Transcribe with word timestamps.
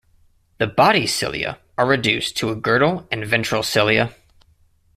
The 0.57 0.65
body 0.65 1.05
cilia 1.05 1.59
are 1.77 1.85
reduced 1.85 2.35
to 2.37 2.49
a 2.49 2.55
girdle 2.55 3.07
and 3.11 3.23
ventral 3.23 3.61
cilia. 3.61 4.11